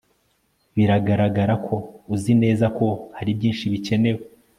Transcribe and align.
Biragaragara 0.75 1.53
ko 1.65 1.75
uzi 2.13 2.33
neza 2.43 2.65
ko 2.77 2.87
hari 3.17 3.31
byinshi 3.37 3.65
bikenewe 3.73 4.21